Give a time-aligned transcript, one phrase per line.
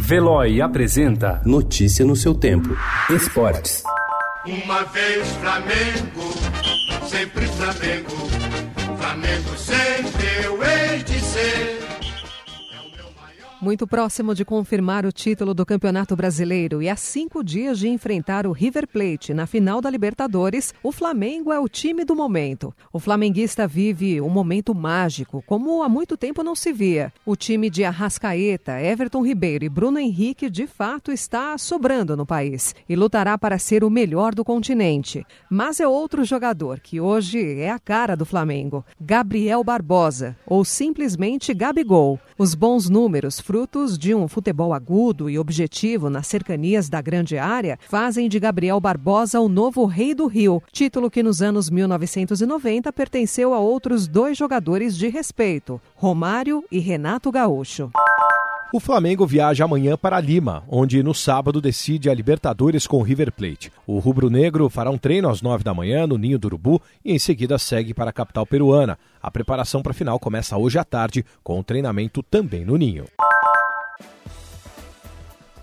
[0.00, 2.68] Veloy apresenta Notícia no seu tempo.
[3.10, 3.82] Esportes.
[4.46, 6.32] Uma vez Flamengo,
[7.06, 8.10] sempre Flamengo.
[8.96, 10.57] Flamengo sempre eu
[13.68, 18.46] Muito próximo de confirmar o título do Campeonato Brasileiro e a cinco dias de enfrentar
[18.46, 22.74] o River Plate na final da Libertadores, o Flamengo é o time do momento.
[22.90, 27.12] O flamenguista vive um momento mágico, como há muito tempo não se via.
[27.26, 32.74] O time de Arrascaeta, Everton Ribeiro e Bruno Henrique de fato está sobrando no país
[32.88, 35.26] e lutará para ser o melhor do continente.
[35.50, 41.52] Mas é outro jogador que hoje é a cara do Flamengo, Gabriel Barbosa, ou simplesmente
[41.52, 42.18] Gabigol.
[42.38, 43.57] Os bons números frutos
[43.98, 49.40] de um futebol agudo e objetivo nas cercanias da grande área, fazem de Gabriel Barbosa
[49.40, 54.96] o novo Rei do Rio, título que nos anos 1990 pertenceu a outros dois jogadores
[54.96, 57.90] de respeito, Romário e Renato Gaúcho.
[58.70, 63.32] O Flamengo viaja amanhã para Lima, onde no sábado decide a Libertadores com o River
[63.32, 63.72] Plate.
[63.86, 67.18] O rubro-negro fará um treino às nove da manhã no Ninho do Urubu e em
[67.18, 68.98] seguida segue para a capital peruana.
[69.22, 73.06] A preparação para a final começa hoje à tarde, com o treinamento também no Ninho.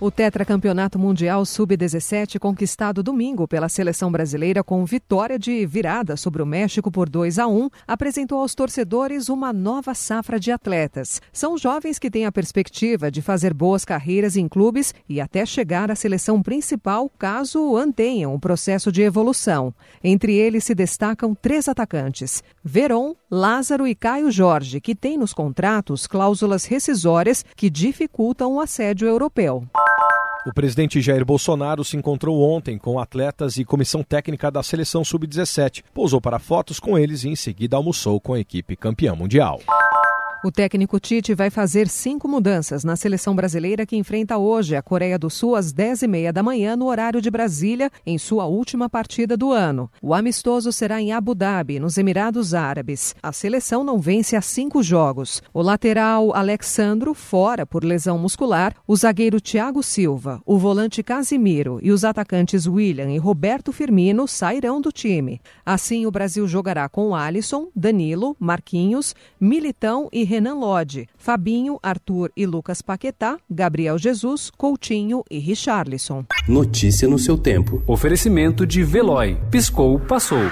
[0.00, 6.46] O tetracampeonato mundial sub-17 conquistado domingo pela seleção brasileira com vitória de virada sobre o
[6.46, 11.22] México por 2 a 1, apresentou aos torcedores uma nova safra de atletas.
[11.32, 15.90] São jovens que têm a perspectiva de fazer boas carreiras em clubes e até chegar
[15.92, 19.72] à seleção principal caso mantenham o processo de evolução.
[20.02, 26.08] Entre eles se destacam três atacantes: Veron, Lázaro e Caio Jorge, que têm nos contratos
[26.08, 29.64] cláusulas rescisórias que dificultam o assédio europeu.
[30.46, 35.82] O presidente Jair Bolsonaro se encontrou ontem com atletas e comissão técnica da seleção sub-17,
[35.94, 39.58] pousou para fotos com eles e em seguida almoçou com a equipe campeã mundial.
[40.44, 45.18] O técnico Tite vai fazer cinco mudanças na seleção brasileira que enfrenta hoje a Coreia
[45.18, 49.52] do Sul às 10h30 da manhã, no horário de Brasília, em sua última partida do
[49.52, 49.90] ano.
[50.02, 53.16] O amistoso será em Abu Dhabi, nos Emirados Árabes.
[53.22, 55.42] A seleção não vence há cinco jogos.
[55.50, 61.90] O lateral Alexandro, fora por lesão muscular, o zagueiro Thiago Silva, o volante Casimiro e
[61.90, 65.40] os atacantes William e Roberto Firmino sairão do time.
[65.64, 72.44] Assim, o Brasil jogará com Alisson, Danilo, Marquinhos, Militão e Renan Lodge, Fabinho, Arthur e
[72.44, 76.24] Lucas Paquetá, Gabriel Jesus, Coutinho e Richarlison.
[76.48, 77.80] Notícia no seu tempo.
[77.86, 79.38] Oferecimento de Veloy.
[79.48, 80.42] Piscou, passou.